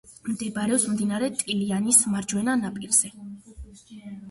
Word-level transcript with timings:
მდებარეობს 0.27 0.85
მდინარე 0.93 1.29
ტილიანის 1.43 2.01
მარჯვენა 2.15 2.57
ნაპირზე. 2.65 3.15